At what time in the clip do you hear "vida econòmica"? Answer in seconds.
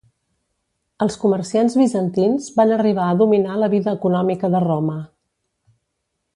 3.77-4.53